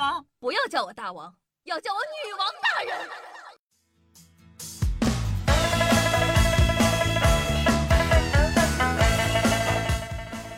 [0.00, 0.24] 王？
[0.40, 2.96] 不要叫我大王，要叫我女王大人。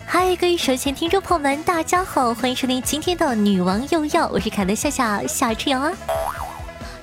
[0.06, 5.92] 嗨，各位首先听众朋友们，大家好，欢迎收听今天的女王又要，我是凯的夏夏夏之阳啊。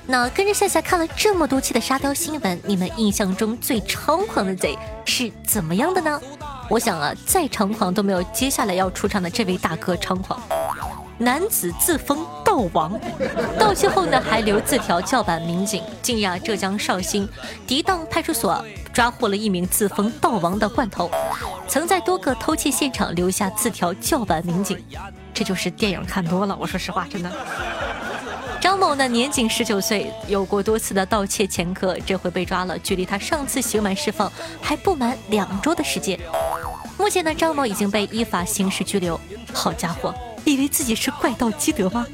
[0.06, 6.18] 那跟着夏夏看了这么多期的沙雕新闻，你们印象中最猖狂的贼是怎么样的呢？
[6.70, 10.40] 我想啊，再猖狂都没有接下来要出场的这位大哥猖狂。
[11.20, 12.98] 男子自封盗王，
[13.58, 15.82] 盗窃后呢还留字条叫板民警。
[16.00, 17.28] 近日，浙江绍兴
[17.68, 21.10] 涤荡派出所抓获了一名自封盗王的惯头，
[21.68, 24.82] 曾在多个偷窃现场留下字条叫板民警。
[25.34, 27.30] 这就是电影看多了，我说实话，真的。
[28.58, 34.32] 张某呢，年仅十九岁，有过多次的盗窃前科，这回被抓了，距离他上次刑满释放
[34.62, 36.18] 还不满两周的时间。
[36.96, 39.20] 目前呢，张某已经被依法刑事拘留。
[39.52, 42.06] 好家伙，以为自己是怪盗基德吗？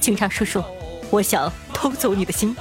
[0.00, 0.62] 警察叔叔，
[1.10, 2.56] 我想偷走你的心。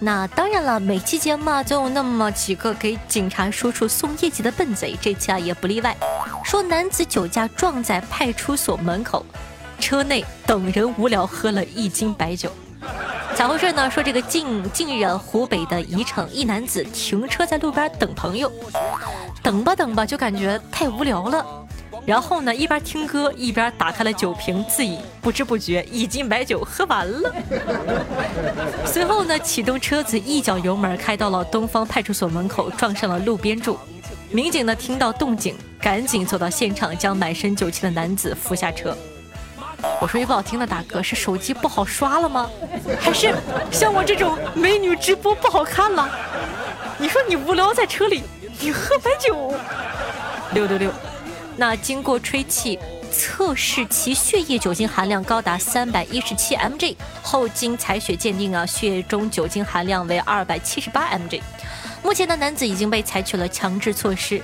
[0.00, 5.96] 那当然了，每期节目啊，总有那么几个给警察叔叔送业绩的笨贼，这期啊也不例外。
[6.42, 9.24] 说男子酒驾撞在派出所门口，
[9.78, 12.50] 车内等人无聊喝了一斤白酒。
[13.36, 13.88] 咋回事呢？
[13.88, 18.50] 说这个近近日湖北的宜城一男子停车在路边等朋友，
[19.42, 21.44] 等吧等吧就感觉太无聊了，
[22.06, 27.34] 然后呢一边听歌一边打开了酒瓶自饮，不知不觉一斤白酒喝完了。
[28.86, 33.76] 随后呢启动车子一脚油门开到了东方派出所门口，撞上了路边柱。
[34.30, 38.96] 民警呢听到动静，赶紧走到现场，将满身酒气的男子扶下车。
[40.00, 42.48] 我说句不好听的，大哥是手机不好刷了吗？
[43.00, 43.34] 还是
[43.72, 46.08] 像我这种美女直播不好看了？
[46.98, 48.22] 你说你无聊在车里，
[48.62, 49.52] 你喝白酒？
[50.54, 50.92] 六六六。
[51.56, 52.78] 那经过吹气
[53.10, 61.40] 测试，其血液酒精含量高达三百一十七 mg，后经采血鉴定啊，血液中酒精含量为二百七十八 mg。
[62.04, 64.40] 目前的男子已经被采取了强制措施。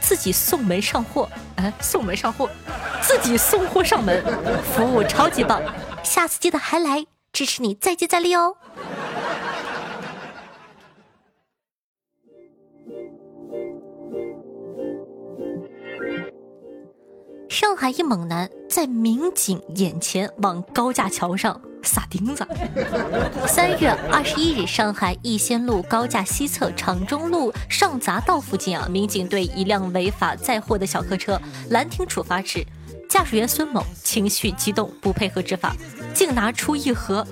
[0.00, 2.50] 自己送门上货，哎，送门上货，
[3.00, 4.22] 自己送货上门，
[4.74, 5.62] 服务超级棒，
[6.02, 8.56] 下次记得还来，支持你再接再厉哦。
[17.62, 21.58] 上海一猛男在民警眼前往高架桥上。
[21.84, 22.44] 撒钉子。
[23.46, 31.40] 三月二十一日，上海逸仙路高架西侧厂中路上匝道附近啊，民警对一辆违法载货的小客车
[31.70, 32.66] 拦停处罚时，
[33.08, 35.76] 驾驶员孙某情绪激动，不配合执法，
[36.12, 37.24] 竟拿出一盒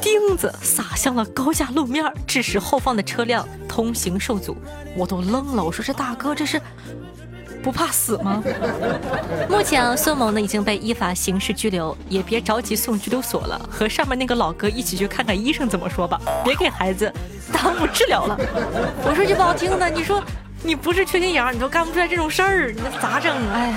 [0.00, 4.56] 钉子撒向了高架路面，致使后方的车辆通行受阻。
[4.96, 6.60] 我都愣了，我说这大哥这是。
[7.62, 8.42] 不怕死吗？
[9.48, 17.12] 目前啊，孙某呢已经被依法刑事拘留，也别着急送拘留所了，和上面那个老哥一起去看看医生怎么说吧，别给孩子
[17.52, 18.36] 耽误治疗了。
[19.04, 20.22] 我说句不好听的，你说
[20.62, 23.34] 你不是缺心眼儿，你都干不出来这种事儿，你那咋整？
[23.52, 23.76] 哎呀！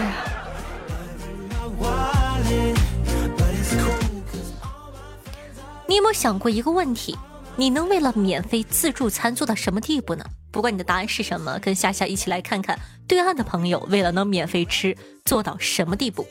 [5.86, 7.18] 你有没有想过一个问题？
[7.56, 10.26] 你能为了免费自助餐做到什么地步呢？
[10.54, 12.78] 不管你的答案是什么，跟夏夏一起来看看
[13.08, 16.28] 对岸的朋友为了能免费吃做到什么地步。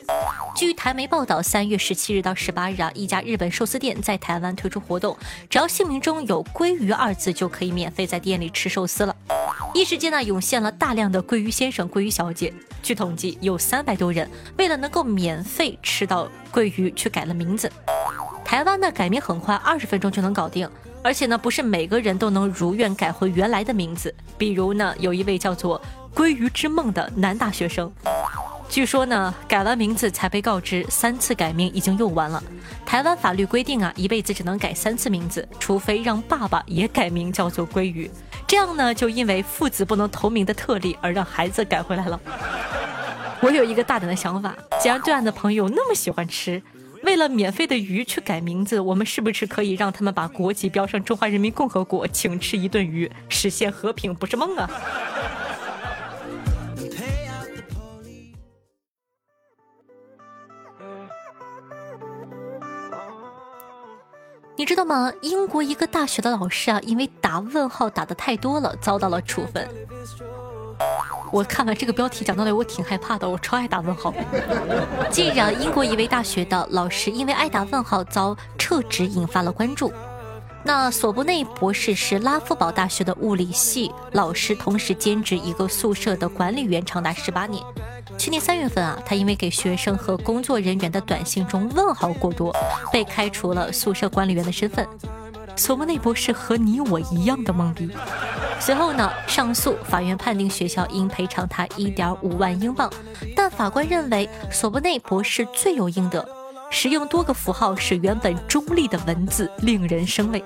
[0.55, 5.17] 据台媒报道，三月十七日到十八日啊，一家日本寿司店在台湾推出活动，
[5.49, 9.13] 只要姓名中有“鲑鱼”二字，就可以免费在店里吃寿司了。
[9.73, 12.53] 一时间呢，涌现了大量的“鲑鱼先生”“鲑鱼小姐”。
[12.81, 17.69] 据统计，有三百多人为了能够免费吃到鲑鱼，去改了名字。
[18.45, 20.69] 台湾呢，改名很快，二十分钟就能搞定。
[21.03, 24.13] 而且呢，不是每个人都能如愿改回原来的名字。
[24.37, 25.79] 比如呢，有一位叫做
[26.15, 27.91] “鲑鱼之梦”的男大学生，
[28.69, 32.41] 据说呢，改完名字才被告知三次改名已经用完了。
[32.85, 38.09] 台湾法律规定啊，一辈子只能改三次名字，除非让爸爸也改名叫做鲑鱼。
[38.47, 42.17] 这样呢，就因为父子不能同名的特例而让孩子改回来了。
[43.41, 46.63] 我有一个大胆的想法，既然对岸的朋友那么喜欢吃。
[47.03, 54.69] 为了免费的鱼去改名字，我们是不是可以让他们把国籍标上中华人民共和国，请吃一顿鱼，实现和平不是梦啊？
[64.55, 65.11] 你知道吗？
[65.21, 69.67] 英国一个大学的老师啊，因为打问号打的太多了，遭到了处分。
[71.33, 73.27] 我看完这个标题讲到的，我挺害怕的。
[73.27, 74.13] 我超爱打问号。
[75.09, 79.91] 近日，英国一位大学的老师因为爱打问号遭撤职，引发了关注。
[80.63, 87.63] 那索布内博士是拉夫堡大学的物理系老师，同时兼职一个宿舍的管理员长达十八年。
[88.15, 92.55] 去年三月份啊，他因为给学生和工作人员的短信中问号过多，
[92.91, 94.87] 被开除了宿舍管理员的身份。
[95.55, 97.89] 索布内博士和你我一样的懵逼。
[98.59, 102.89] 随后呢，上诉，法院判定学校应赔偿他一点五万英镑，
[103.35, 106.25] 但法官认为索伯内博士罪有应得，
[106.69, 110.41] 使用多个符号使原本中立的文字令人生畏。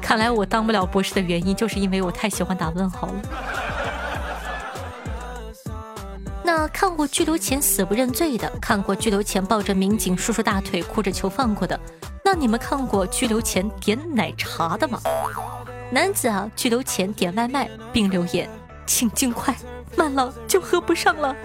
[0.00, 3.14] 看来我当不了博士的原因，就是因为我太喜欢打问号了。
[6.42, 11.78] 那看过拘留前死不认罪的，看过拘留前抱着民警叔叔大腿哭着求放过的，
[12.24, 14.98] 那你们看过拘留前点奶茶的吗？
[15.92, 18.48] 男子啊，拘留钱点外卖并留言，
[18.86, 19.54] 请尽快，
[19.94, 21.36] 慢了就喝不上了。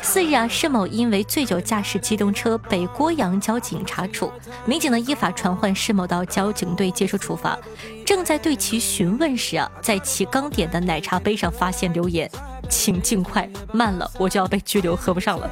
[0.00, 4.32] 四日啊，施某因为醉酒驾驶机动车被郭阳交警查处，
[4.64, 7.58] 民警呢依法传唤施某到交警队接受处罚。
[8.06, 12.28] 正在对其询问时啊，在其刚点的奶茶杯上发现留言。
[12.70, 15.50] 请尽快，慢了我就要被拘留，喝不上了。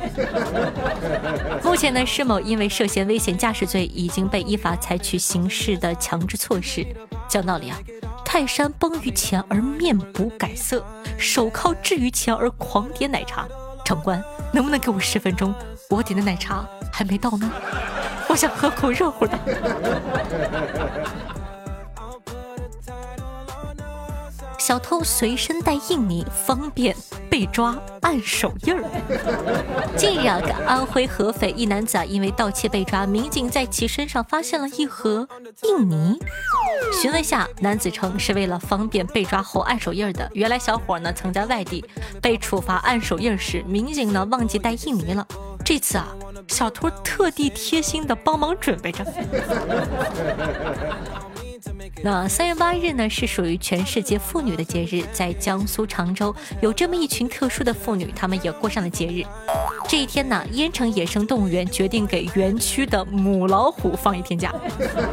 [1.63, 6.87] 目前呢，施某因为涉嫌危险驾驶罪，已经被依法采取刑事的强制措施。
[7.29, 7.77] 讲道理啊，
[8.25, 10.83] 泰山崩于前而面不改色，
[11.19, 13.47] 手铐置于前而狂点奶茶。
[13.85, 14.23] 长官，
[14.53, 15.53] 能不能给我十分钟？
[15.91, 17.51] 我点的奶茶还没到呢，
[18.29, 19.39] 我想喝口热乎的。
[24.69, 26.95] 小偷随身带印泥，方便
[27.31, 28.85] 被抓按手印儿。
[29.97, 35.27] 近日啊，安徽合肥一男子啊，因为盗窃被抓，民警在其身上发现了一盒
[35.63, 36.19] 印泥。
[37.01, 40.31] 询问下，男子称是为了方便被抓后按手印的。
[40.35, 41.83] 原来小伙呢曾在外地
[42.21, 45.27] 被处罚按手印时，民警呢忘记带印泥了。
[45.65, 46.09] 这次啊，
[46.49, 49.03] 小偷特地贴心的帮忙准备着。
[52.03, 59.25] 那三月八日呢，是属于全世界妇女的节日，在江苏常州有这么一群特殊的妇女，她们也过上了节日。
[59.89, 64.55] 这一天呢，燕城野生动物园决定给园区的母老虎放一天假。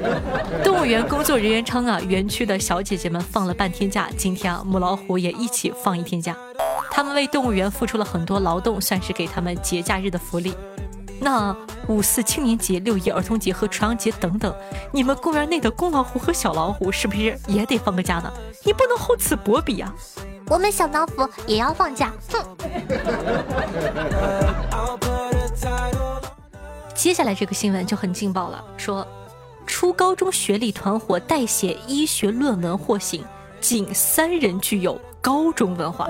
[0.63, 6.35] 动物园工作人员称啊，园区的小姐姐们放了半天假，今天啊，母老虎也一起放一天假。
[6.91, 10.53] 他们为动物园付出了很多劳动，算是给他们节假日的福利。
[11.19, 11.56] 那
[11.88, 14.53] 五四青年节、六一儿童节和重阳节等等，
[14.91, 18.33] 你们公园内的公老虎和小老虎是不是也得放个假呢？
[18.63, 19.94] 你不能厚此薄彼啊！
[20.47, 22.57] 我们小老虎也要放假，哼！
[26.94, 29.07] 接下来这个新闻就很劲爆了，说
[29.65, 33.23] 初高中学历团伙代写医学论文获刑，
[33.59, 36.09] 仅三人具有高中文化。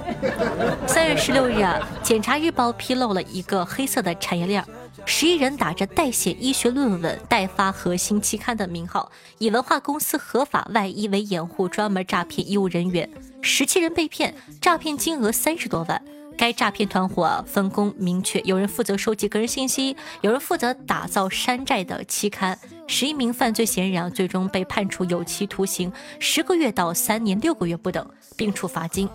[0.88, 4.66] 三月十六日啊，检察日报披露了一个黑色的产业链。
[5.06, 13.10] 十一人打着代写医学论文、代发核心期刊的名号，以文化公司合法外衣为掩护，专门诈骗医务人员。
[13.42, 16.02] 十七人被骗，诈骗金额三十多万。
[16.38, 22.58] 该诈骗团伙分工明确，有人负责收集个人信息，有人负责打造山寨的期刊。
[22.88, 28.06] 十一名犯罪嫌疑人最终被判处有期徒刑十个月到三年六个月不等，
[28.36, 29.08] 并处罚金。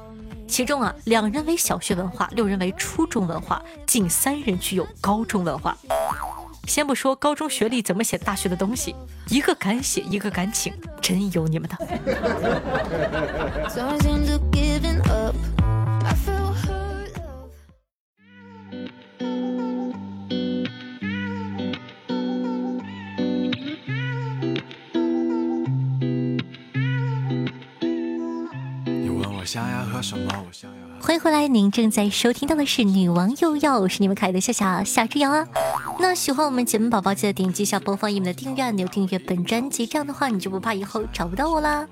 [0.50, 5.76] 其中啊，两人为小学文化，六人为初中文化，仅三人具有高中文化。
[6.66, 8.94] 先不说高中学历怎么写大学的东西，
[9.28, 11.76] 一个敢写，一个敢请，真有你们的。
[31.02, 35.46] 欢迎回来，您正在收听到的是《女王又要》，我是你们可爱的夏夏夏之阳啊。
[35.98, 41.86] 那喜欢我们节目宝宝，记得点击一下播放页面的订阅按钮，订阅本专辑，这样的话你就不怕以后找不到我啦。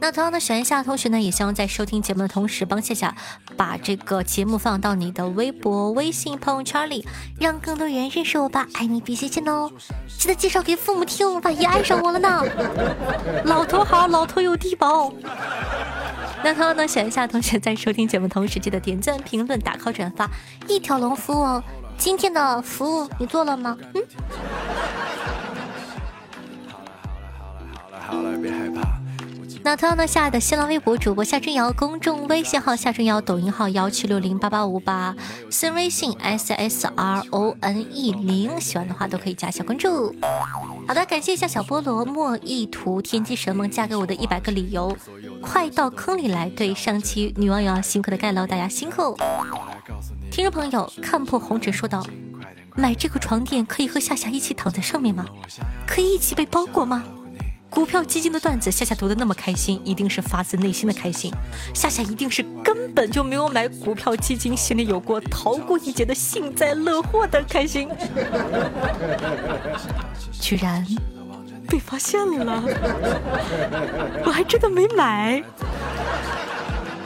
[0.00, 3.14] 那同样的，喜欢夏同学呢，也希望在收听节目的同时，帮夏夏
[3.56, 7.06] 把这个节目放到你的微博、微信朋友圈里，
[7.38, 8.66] 让更多人认识我吧。
[8.74, 9.70] 爱你比心见哦！
[10.18, 12.44] 记得介绍给父母听，万一爱上我了呢？
[13.44, 15.12] 老头好，老头有低保。
[16.44, 20.30] 那同样呢，选一下同学在收听节目同时，记得点赞、评论、打 call、转发，
[20.68, 21.62] 一条龙服务哦。
[21.98, 23.76] 今天的服务你做了吗？
[23.94, 24.02] 嗯。
[26.68, 28.96] 好了好了好了好了，别害怕。
[29.64, 35.16] 那同样呢，下的新浪微博主播夏春瑶，公众微信号夏春瑶，抖音号幺七六零八八五八，
[35.50, 40.14] 私人微信 s s r o n e 零，喜欢的话都可以加下关注。
[40.86, 44.96] 好的，感谢一下小菠萝莫意图天机神梦嫁给我的一百个理由，
[45.46, 46.50] 快到坑里来。
[46.50, 49.16] 对上期女网友辛苦的盖楼，大家辛苦。
[50.30, 52.04] 听众朋友看破红尘说道
[52.74, 55.24] ：“买这个床垫可以和夏夏一起躺在上面吗？
[55.86, 57.04] 可以一起被包裹吗？”
[57.68, 61.30] 股票基金的段子，夏夏读的那么开心，一定是发自内心的开心。
[61.74, 67.88] 夏夏一定是根本就没有买股票基金，心里有过逃过一劫的幸灾乐祸的开心。
[70.40, 70.86] 居然
[71.66, 72.62] 被发现了，
[74.24, 75.42] 我还真的没买。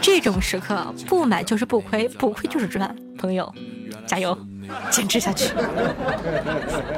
[0.00, 3.52] 这种时刻不买就是不亏，不亏就是赚，朋友，
[4.06, 4.36] 加油！
[4.88, 5.52] 坚持下去，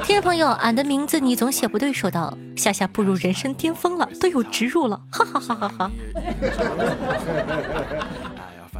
[0.03, 5.91] 听众朋友，俺的名字你总写不对，说道：“夏夏步入人生巅峰了，都有植入了，哈哈哈哈哈。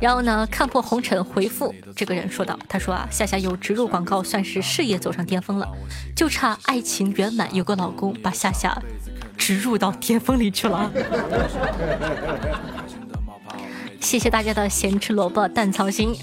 [0.04, 5.66] 然后呢，看破红尘回复这个人说道：“他说啊，夏夏有植入广告，算是事业走上巅峰了，
[6.14, 8.78] 就差爱情圆满，有个老公把夏夏
[9.38, 10.92] 植入到巅峰里去了。
[14.02, 16.14] ”谢谢大家的咸吃萝卜淡操心。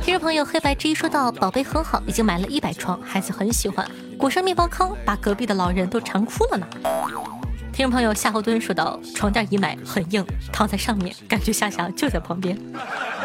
[0.00, 3.84] 听众朋友黑白之一说到，宝贝很好，已经买了一百床，孩子很喜欢，
[4.16, 6.66] 裹上面包糠，把隔壁的老人都馋哭了呢。
[7.72, 12.56] 听众朋友夏侯惇说道，床垫已买，很硬，躺在上面，感觉夏夏就在旁边。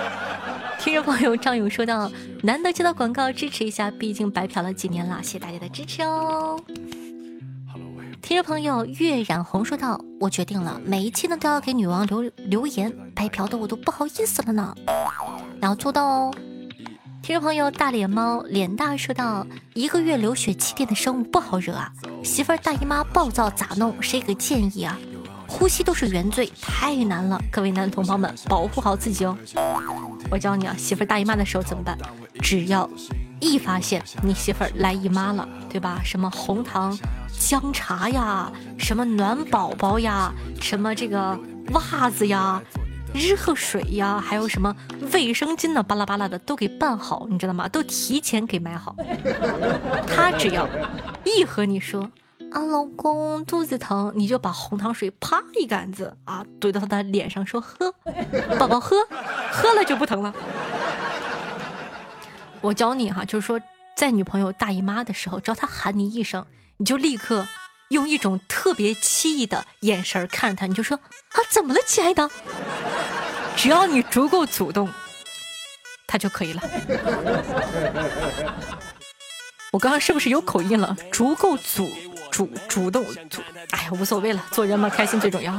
[0.80, 2.10] 听众朋友张勇说道，
[2.42, 6.58] 难得接到广告，支持一下，毕竟白嫖了几年了，谢谢大家的支持哦。
[8.22, 14.74] 听众朋友月染红说道：“我决定了，每一期呢都要给女王留留言，白嫖的我都不好意思了呢，
[15.60, 16.34] 然后做到哦。”
[17.28, 21.92] 听众朋友大脸猫脸大说道：“一个月流血七天的生物不好惹啊，
[22.24, 24.02] 媳妇儿大姨妈暴躁咋弄？
[24.02, 24.98] 谁给建议啊？
[25.46, 29.38] 呼吸都是原罪，太难了，各位男同胞们保护好自己哦。
[30.32, 31.98] 我教你啊，媳妇儿大姨妈的时候怎么办？
[32.42, 32.90] 只要
[33.42, 36.00] 一发现你媳妇儿来姨妈了，对吧？
[36.06, 36.98] 什么红糖。”
[37.38, 41.38] 姜茶呀，什么暖宝宝呀，什么这个
[41.74, 42.64] 袜子呀，
[43.14, 44.76] 热水呀，还有什么
[45.14, 47.68] 卫生巾呢，巴拉巴拉的都给办好，你知道吗？
[47.68, 48.96] 都提前给买好。
[50.08, 50.68] 他只要
[51.24, 52.10] 一和你说
[52.52, 57.94] 啊，老公肚子疼，你就把红糖水啪一杆子啊怼到他的脸上，说喝，
[58.60, 58.96] 宝宝喝，
[59.52, 60.34] 喝了就不疼了。
[62.62, 63.60] 我教你哈，就是说
[63.96, 66.46] 在女朋友大姨妈的时候，只要她喊你一声。
[66.80, 67.48] 你就立刻
[67.90, 72.30] 用一种特别奇异的眼神看着他，你就说啊，怎么了，亲爱的？
[73.58, 74.88] 只要你足够主动，
[76.06, 76.62] 他就可以了。
[79.72, 80.96] 我刚刚是不是有口音了？
[81.12, 81.90] 足够主
[82.32, 85.52] 主主动主，哎呀，无所谓了，做人嘛，开心最重要。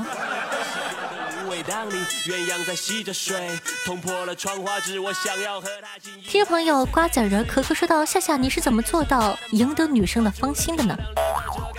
[6.26, 10.96] 听众朋友瓜子仁可可说道：“夏夏，你是怎么做到赢得女生的芳心的呢？”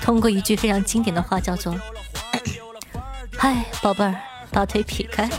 [0.04, 1.76] 通过一句非常经典的话，叫做
[3.38, 4.16] ：“嗨， 宝贝儿，
[4.52, 5.30] 把腿劈开。”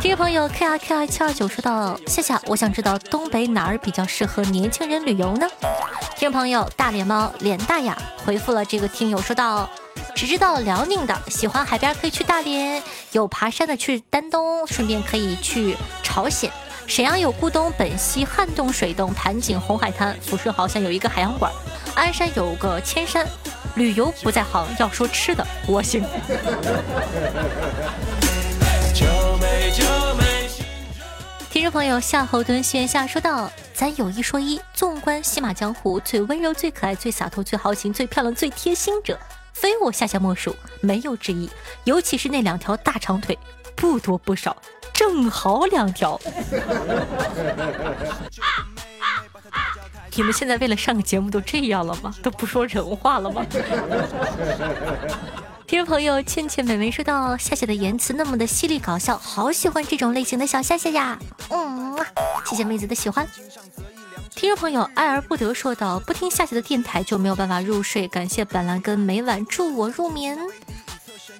[0.00, 5.46] 听众朋友 K R K R 七二九说道：“夏夏，我想知道东北哪儿比较适合年轻人旅游呢？”
[6.16, 9.68] 听众朋友大脸猫脸大呀回复了这个听友说道。
[10.14, 12.82] 只知道辽宁的喜欢海边可以去大连，
[13.12, 16.50] 有爬山的去丹东，顺便可以去朝鲜。
[16.86, 20.14] 沈阳有咕咚、本溪、汉洞、水洞、盘锦、红海滩。
[20.20, 21.50] 抚顺好像有一个海洋馆，
[21.94, 23.26] 鞍山有个千山。
[23.76, 26.04] 旅游不在行，要说吃的我行。
[31.50, 39.18] 听众朋友夏侯惇线下说道：“咱有一说一，纵观西马江湖，最温柔、最可爱、最洒脱、最豪情、最漂亮、最贴心者。”
[39.52, 41.50] 非我夏夏莫属，没有之一。
[41.84, 43.38] 尤其是那两条大长腿，
[43.76, 44.56] 不多不少，
[44.92, 46.18] 正好两条。
[50.16, 52.14] 你们现在为了上个节目都这样了吗？
[52.22, 53.44] 都不说人话了吗？
[55.66, 61.18] 听众朋友倩倩美美说到：夏夏的言辞那么的犀利搞笑，好喜欢这种类型的小夏夏呀。
[61.48, 61.96] 嗯，
[62.44, 63.26] 谢谢妹子的喜欢。
[64.34, 70.36] 听众朋友爱而不得说道：“不听夏夏的电台就没有办法入睡，感谢板蓝根每晚助我入眠。”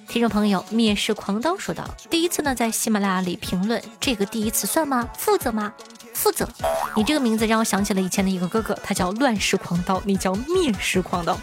[0.07, 5.07] 听众朋友蔑视狂刀说道：“第一次呢，在喜马拉雅里评论，这个第一次算吗？
[5.17, 5.73] 负责吗？
[6.21, 6.47] 负责。
[6.95, 11.35] 你这个名字让我想起了以前的一个哥哥，他叫乱世狂刀，你叫灭世狂刀。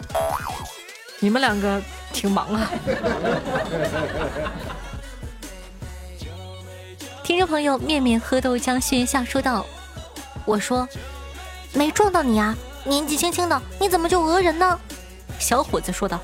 [1.19, 1.83] 你们两个
[2.13, 2.71] 挺忙啊。
[7.25, 9.67] ”听众朋友面面喝豆浆，轩下说道
[10.47, 10.89] ：“我说。”
[11.75, 12.57] 没撞到你啊！
[12.85, 14.81] 年纪轻轻的，你怎么就讹人呢？
[15.39, 16.19] 小伙子说道：“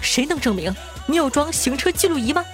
[0.00, 0.72] 谁能证明
[1.06, 2.44] 你有装行车记录仪吗？”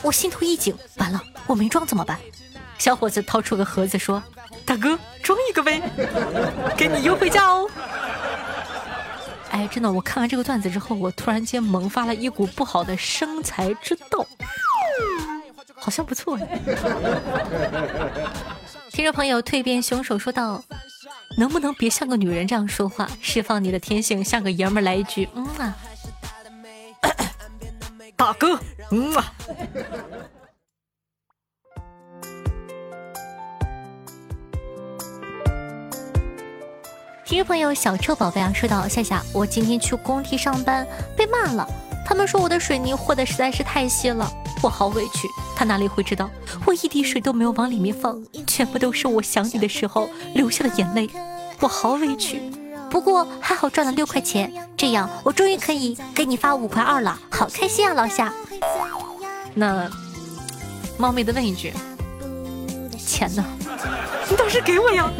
[0.00, 2.18] 我心头一紧，完了，我没装怎么办？
[2.78, 4.22] 小伙子掏出个盒子说
[4.64, 5.80] ：“大哥，装一个呗，
[6.76, 7.68] 给你优惠价哦。”
[9.50, 14.26] 哎，真的，我看完这个段子之后，我突然间萌发了一股不好的生财之道，
[15.76, 16.38] 好像不错。
[18.90, 20.62] 听众朋友蜕变凶手说道。
[21.36, 25.74] 能不能别像个女人这样说话，释放你的天性，像个爷们儿来一句嗯啊，
[28.14, 28.56] 大哥
[28.92, 29.33] 嗯啊。
[37.34, 40.86] 听众朋友小臭宝贝啊，说到夏夏，我今天去工地上班
[41.16, 41.68] 被骂了，
[42.06, 45.26] 他们说我的水泥和的实在是太稀了，我好委屈。
[45.56, 46.30] 他哪里会知道，
[46.64, 51.10] 我一滴水都没有往里面放，全部都是我想你的时候流下的眼泪，
[51.58, 52.40] 我好委屈。
[52.88, 58.32] 不过还好赚了六块钱，这样我终于可以给你发五块二了，好开心啊，老夏。
[59.54, 59.90] 那
[60.96, 61.72] 冒昧的问一句，
[62.96, 63.44] 钱呢？
[64.30, 65.10] 你倒是给我呀！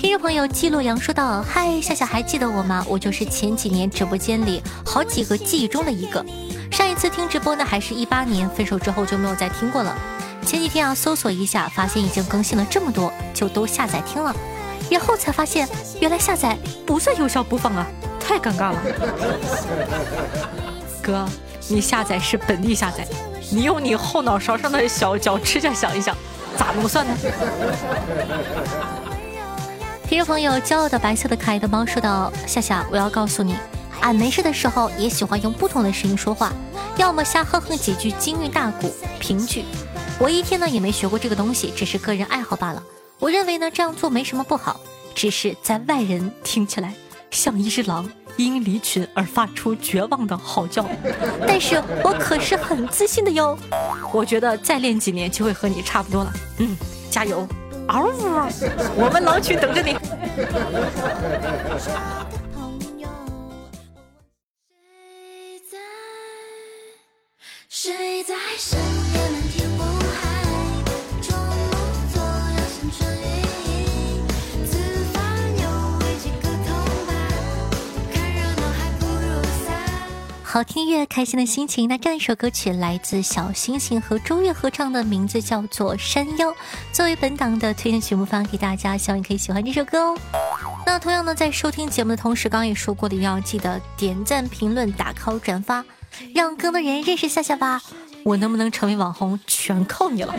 [0.00, 2.86] 听众朋友记录阳说道：“嗨，夏夏还记得我吗？
[2.88, 6.24] 我就是前几年直播间里好几个记忆中的一个。
[6.70, 9.92] 上一次听直播呢，还是一八年，分手之后就没有再听过了。
[10.46, 14.32] 前几天啊，搜索一下，发现已经更新了这么多，就都下载听了。
[14.88, 17.84] 然后才发现，原来下载不算有效播放啊，
[18.20, 18.80] 太尴尬了。
[21.02, 21.28] 哥，
[21.66, 23.04] 你下载是本地下载，
[23.50, 26.16] 你用你后脑勺上的小脚指甲想一想，
[26.56, 27.16] 咋能算呢？”
[30.08, 33.54] 听众朋友，骄傲的白色的可爱的猫说道：“夏夏，我要告诉你，
[34.00, 36.50] 俺没事的时候也喜欢用不同的声音说话，
[36.96, 39.66] 要么瞎哼哼几句京韵大鼓评剧。
[40.18, 42.82] 我一天呢也没学过这个东西，只是个人爱好罢了。
[43.18, 44.80] 我认为呢这样做没什么不好，
[45.14, 46.94] 只是在外人听起来
[47.30, 50.86] 像一只狼因离群而发出绝望的嚎叫。
[51.46, 53.58] 但是我可是很自信的哟，
[54.10, 56.32] 我觉得再练几年就会和你差不多了。
[56.60, 56.74] 嗯，
[57.10, 57.46] 加油！”
[57.88, 58.10] 嗷呜！
[58.96, 59.96] 我们狼群等着你。
[67.68, 68.78] 谁在谁在？
[68.78, 68.87] 谁
[80.58, 81.88] 好听音乐，开心的心情。
[81.88, 86.50] 那这样一首歌曲来自小星星和周月合唱的，名字叫做《山腰》，
[86.90, 90.18] 作为本档的推荐曲目发给大家，希望你可以喜欢这首歌哦。
[90.84, 95.84] 那同样呢，在收听节目的同时，刚刚也说过的，要记得点赞、评论、打 call、转发，
[96.34, 97.80] 让更多人认识夏夏吧。
[98.28, 100.34] 我能不能成为网红，全靠你了。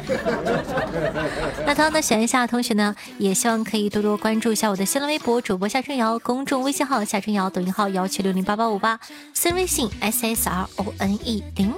[1.65, 8.99] 那同样的，选一下同学呢，也希望可以多多关注一下我的新浪微博主播夏春瑶，公众微信号夏春瑶，抖音号幺七六零八八五八，
[9.33, 11.73] 私人微信 s s r o n e 零。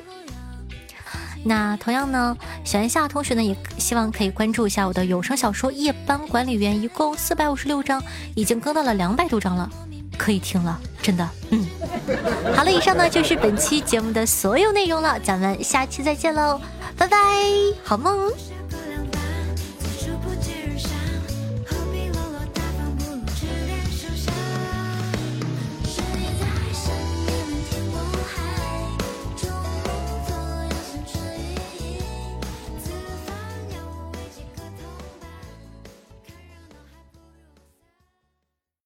[1.46, 8.04] 那同样呢，选一下同学呢，也希望可以关注一下我的有声小说《夜班管理员》，一共四百五十六章，
[8.36, 9.70] 已经更到了两百多章了。
[10.24, 11.66] 可以听了，真的，嗯，
[12.56, 16.62] 好了，以上呢就是本期节目的所有内容了，咱们下期再见喽，
[16.96, 17.18] 拜拜，
[17.84, 18.32] 好梦。